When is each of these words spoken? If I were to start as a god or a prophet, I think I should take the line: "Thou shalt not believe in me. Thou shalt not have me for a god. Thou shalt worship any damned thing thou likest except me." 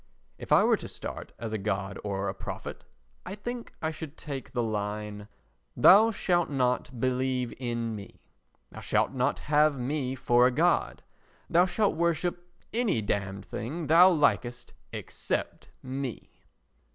If 0.39 0.51
I 0.51 0.63
were 0.63 0.77
to 0.77 0.87
start 0.87 1.31
as 1.37 1.53
a 1.53 1.59
god 1.59 1.99
or 2.03 2.27
a 2.27 2.33
prophet, 2.33 2.83
I 3.23 3.35
think 3.35 3.71
I 3.83 3.91
should 3.91 4.17
take 4.17 4.51
the 4.51 4.63
line: 4.63 5.27
"Thou 5.77 6.09
shalt 6.09 6.49
not 6.49 6.99
believe 6.99 7.53
in 7.59 7.95
me. 7.95 8.19
Thou 8.71 8.79
shalt 8.79 9.11
not 9.11 9.37
have 9.41 9.77
me 9.77 10.15
for 10.15 10.47
a 10.47 10.51
god. 10.51 11.03
Thou 11.51 11.67
shalt 11.67 11.95
worship 11.95 12.49
any 12.73 13.03
damned 13.03 13.45
thing 13.45 13.85
thou 13.85 14.09
likest 14.09 14.73
except 14.91 15.69
me." 15.83 16.31